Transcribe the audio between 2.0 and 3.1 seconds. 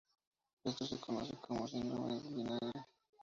del vinagre.